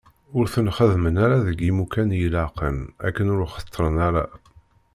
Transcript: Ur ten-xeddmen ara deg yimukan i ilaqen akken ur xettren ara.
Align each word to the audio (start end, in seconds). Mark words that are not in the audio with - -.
Ur 0.37 0.45
ten-xeddmen 0.53 1.15
ara 1.25 1.37
deg 1.47 1.57
yimukan 1.61 2.09
i 2.15 2.19
ilaqen 2.25 2.77
akken 3.07 3.31
ur 3.33 3.41
xettren 3.53 3.95
ara. 4.07 4.25